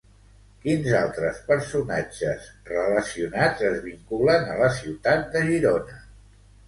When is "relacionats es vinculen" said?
2.71-4.49